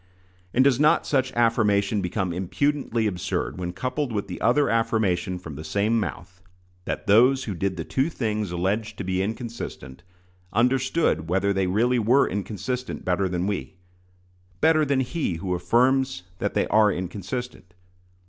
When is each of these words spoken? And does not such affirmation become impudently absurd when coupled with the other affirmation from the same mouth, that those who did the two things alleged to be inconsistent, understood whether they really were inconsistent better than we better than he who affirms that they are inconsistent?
And 0.51 0.63
does 0.63 0.79
not 0.79 1.05
such 1.05 1.31
affirmation 1.33 2.01
become 2.01 2.33
impudently 2.33 3.05
absurd 3.05 3.59
when 3.59 3.71
coupled 3.71 4.11
with 4.11 4.27
the 4.27 4.41
other 4.41 4.67
affirmation 4.67 5.37
from 5.37 5.53
the 5.53 5.63
same 5.63 5.99
mouth, 5.99 6.41
that 6.85 7.05
those 7.05 7.43
who 7.43 7.53
did 7.53 7.77
the 7.77 7.83
two 7.83 8.09
things 8.09 8.49
alleged 8.51 8.97
to 8.97 9.03
be 9.03 9.21
inconsistent, 9.21 10.01
understood 10.53 11.29
whether 11.29 11.53
they 11.53 11.67
really 11.67 11.99
were 11.99 12.27
inconsistent 12.27 13.05
better 13.05 13.29
than 13.29 13.45
we 13.45 13.75
better 14.59 14.83
than 14.85 15.01
he 15.01 15.35
who 15.35 15.53
affirms 15.53 16.23
that 16.39 16.55
they 16.55 16.65
are 16.69 16.91
inconsistent? 16.91 17.75